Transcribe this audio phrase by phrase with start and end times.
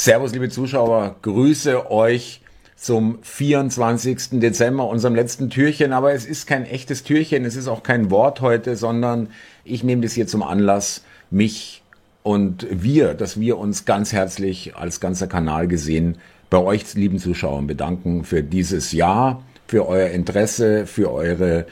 [0.00, 2.40] Servus, liebe Zuschauer, grüße euch
[2.76, 4.38] zum 24.
[4.38, 5.92] Dezember, unserem letzten Türchen.
[5.92, 9.30] Aber es ist kein echtes Türchen, es ist auch kein Wort heute, sondern
[9.64, 11.02] ich nehme das hier zum Anlass,
[11.32, 11.82] mich
[12.22, 17.66] und wir, dass wir uns ganz herzlich als ganzer Kanal gesehen bei euch, lieben Zuschauern,
[17.66, 21.66] bedanken für dieses Jahr, für euer Interesse, für eure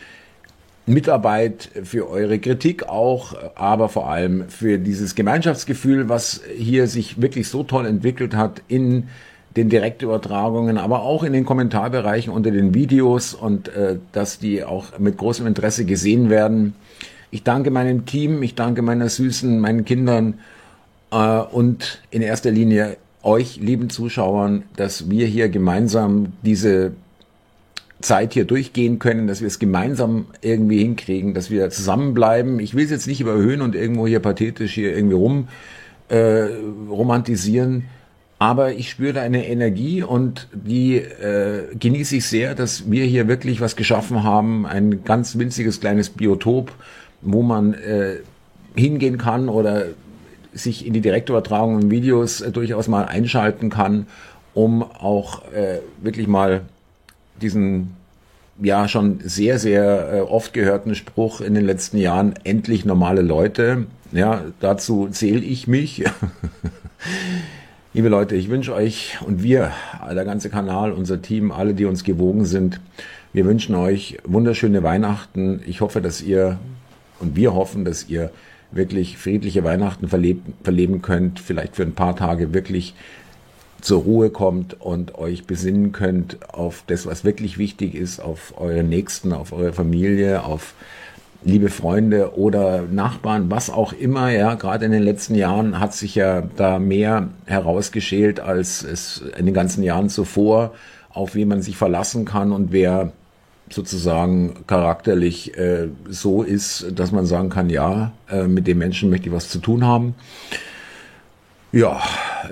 [0.86, 7.48] Mitarbeit, für eure Kritik auch, aber vor allem für dieses Gemeinschaftsgefühl, was hier sich wirklich
[7.48, 9.08] so toll entwickelt hat in
[9.56, 14.98] den Direktübertragungen, aber auch in den Kommentarbereichen unter den Videos und äh, dass die auch
[14.98, 16.74] mit großem Interesse gesehen werden.
[17.30, 20.34] Ich danke meinem Team, ich danke meiner Süßen, meinen Kindern
[21.10, 26.92] äh, und in erster Linie euch, lieben Zuschauern, dass wir hier gemeinsam diese
[28.00, 32.60] Zeit hier durchgehen können, dass wir es gemeinsam irgendwie hinkriegen, dass wir zusammenbleiben.
[32.60, 35.48] Ich will es jetzt nicht überhöhen und irgendwo hier pathetisch hier irgendwie rum
[36.08, 36.48] äh,
[36.88, 37.84] romantisieren,
[38.38, 43.28] aber ich spüre da eine Energie und die äh, genieße ich sehr, dass wir hier
[43.28, 46.70] wirklich was geschaffen haben, ein ganz winziges kleines Biotop,
[47.22, 48.16] wo man äh,
[48.74, 49.86] hingehen kann oder
[50.52, 54.06] sich in die Direktübertragung und Videos äh, durchaus mal einschalten kann,
[54.52, 56.62] um auch äh, wirklich mal
[57.40, 57.94] diesen
[58.60, 63.86] ja schon sehr, sehr äh, oft gehörten Spruch in den letzten Jahren, endlich normale Leute.
[64.12, 66.04] Ja, dazu zähle ich mich.
[67.92, 69.72] Liebe Leute, ich wünsche euch und wir,
[70.12, 72.80] der ganze Kanal, unser Team, alle, die uns gewogen sind,
[73.32, 75.60] wir wünschen euch wunderschöne Weihnachten.
[75.66, 76.58] Ich hoffe, dass ihr
[77.18, 78.30] und wir hoffen, dass ihr
[78.70, 82.94] wirklich friedliche Weihnachten verleben, verleben könnt, vielleicht für ein paar Tage wirklich
[83.86, 88.82] zur Ruhe kommt und euch besinnen könnt auf das, was wirklich wichtig ist, auf eure
[88.82, 90.74] Nächsten, auf eure Familie, auf
[91.44, 96.16] liebe Freunde oder Nachbarn, was auch immer, ja, gerade in den letzten Jahren hat sich
[96.16, 100.74] ja da mehr herausgeschält als es in den ganzen Jahren zuvor,
[101.10, 103.12] auf wen man sich verlassen kann und wer
[103.70, 109.28] sozusagen charakterlich äh, so ist, dass man sagen kann, ja, äh, mit dem Menschen möchte
[109.28, 110.16] ich was zu tun haben.
[111.70, 112.00] Ja,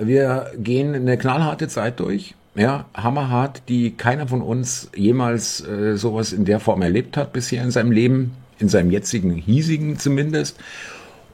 [0.01, 2.35] wir gehen eine knallharte Zeit durch.
[2.55, 7.61] Ja, hammerhart, die keiner von uns jemals äh, sowas in der Form erlebt hat bisher
[7.61, 10.57] in seinem Leben, in seinem jetzigen, hiesigen zumindest.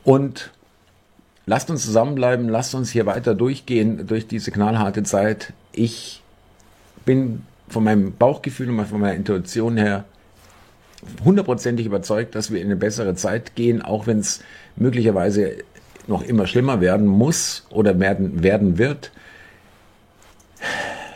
[0.04, 0.50] Und
[1.46, 5.54] lasst uns zusammenbleiben, lasst uns hier weiter durchgehen durch diese knallharte Zeit.
[5.72, 6.24] Ich
[7.06, 10.06] bin von meinem Bauchgefühl und von meiner Intuition her
[11.24, 14.42] hundertprozentig überzeugt, dass wir in eine bessere Zeit gehen, auch wenn es
[14.76, 15.58] möglicherweise
[16.12, 19.12] noch immer schlimmer werden muss oder werden, werden wird.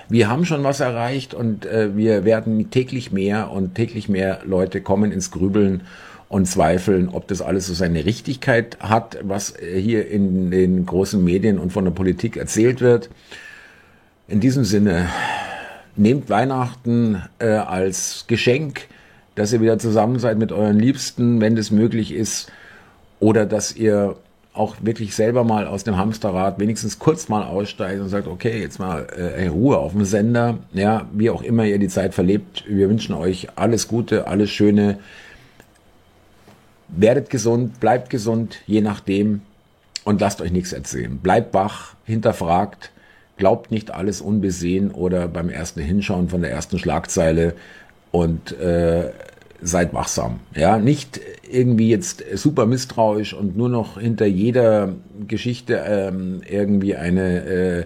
[0.09, 4.81] Wir haben schon was erreicht und äh, wir werden täglich mehr und täglich mehr Leute
[4.81, 5.81] kommen ins Grübeln
[6.29, 11.23] und zweifeln, ob das alles so seine Richtigkeit hat, was äh, hier in den großen
[11.23, 13.09] Medien und von der Politik erzählt wird.
[14.27, 15.07] In diesem Sinne,
[15.95, 18.87] nehmt Weihnachten äh, als Geschenk,
[19.35, 22.51] dass ihr wieder zusammen seid mit euren Liebsten, wenn das möglich ist,
[23.19, 24.15] oder dass ihr
[24.55, 28.79] auch wirklich selber mal aus dem Hamsterrad wenigstens kurz mal aussteigt und sagt, okay, jetzt
[28.79, 32.63] mal äh, Ruhe auf dem Sender, ja, wie auch immer ihr die Zeit verlebt.
[32.67, 34.99] Wir wünschen euch alles Gute, alles Schöne.
[36.87, 39.41] Werdet gesund, bleibt gesund, je nachdem
[40.03, 41.17] und lasst euch nichts erzählen.
[41.17, 42.91] Bleibt wach, hinterfragt,
[43.37, 47.55] glaubt nicht alles unbesehen oder beim ersten Hinschauen von der ersten Schlagzeile
[48.11, 49.11] und äh,
[49.61, 50.39] seid wachsam.
[50.55, 54.93] Ja, nicht irgendwie jetzt super misstrauisch und nur noch hinter jeder
[55.27, 57.85] Geschichte ähm, irgendwie eine äh,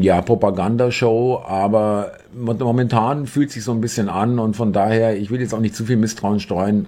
[0.00, 5.40] ja, Propagandashow, aber momentan fühlt sich so ein bisschen an und von daher, ich will
[5.40, 6.86] jetzt auch nicht zu viel Misstrauen streuen.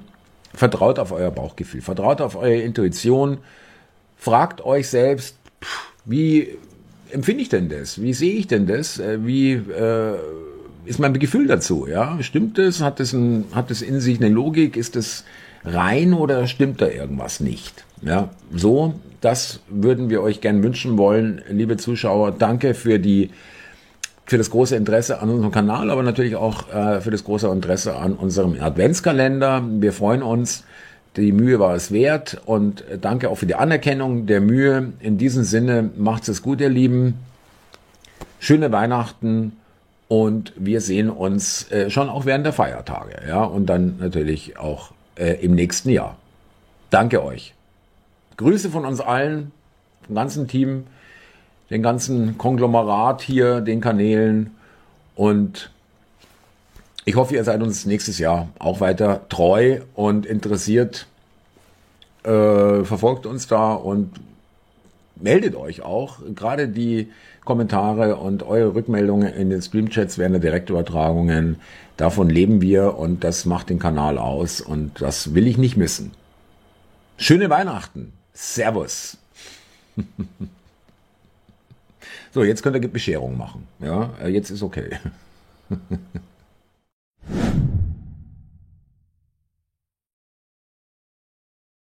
[0.54, 3.38] Vertraut auf euer Bauchgefühl, vertraut auf eure Intuition,
[4.16, 5.36] fragt euch selbst,
[6.04, 6.56] wie
[7.12, 8.00] empfinde ich denn das?
[8.00, 8.98] Wie sehe ich denn das?
[8.98, 10.14] Äh, wie äh,
[10.90, 11.86] ist mein Gefühl dazu?
[11.88, 12.82] Ja, stimmt es?
[12.82, 14.76] Hat es ein, hat es in sich eine Logik?
[14.76, 15.24] Ist es
[15.64, 17.84] rein oder stimmt da irgendwas nicht?
[18.02, 22.32] Ja, so, das würden wir euch gern wünschen wollen, liebe Zuschauer.
[22.32, 23.30] Danke für die
[24.26, 27.96] für das große Interesse an unserem Kanal, aber natürlich auch äh, für das große Interesse
[27.96, 29.62] an unserem Adventskalender.
[29.80, 30.64] Wir freuen uns.
[31.16, 34.92] Die Mühe war es wert und danke auch für die Anerkennung der Mühe.
[35.00, 37.14] In diesem Sinne macht es gut, ihr Lieben.
[38.38, 39.52] Schöne Weihnachten
[40.10, 44.90] und wir sehen uns äh, schon auch während der Feiertage, ja, und dann natürlich auch
[45.14, 46.16] äh, im nächsten Jahr.
[46.90, 47.54] Danke euch.
[48.36, 49.52] Grüße von uns allen,
[50.04, 50.88] vom ganzen Team,
[51.70, 54.50] den ganzen Konglomerat hier, den Kanälen
[55.14, 55.70] und
[57.04, 61.06] ich hoffe, ihr seid uns nächstes Jahr auch weiter treu und interessiert,
[62.24, 64.10] äh, verfolgt uns da und
[65.22, 66.18] meldet euch auch.
[66.34, 67.08] Gerade die
[67.44, 71.56] Kommentare und eure Rückmeldungen in den Streamchats während der Direktübertragungen,
[71.96, 76.12] davon leben wir und das macht den Kanal aus und das will ich nicht missen.
[77.16, 78.12] Schöne Weihnachten.
[78.32, 79.18] Servus.
[82.32, 83.66] so, jetzt könnt ihr Bescherung machen.
[83.80, 84.98] Ja, jetzt ist okay.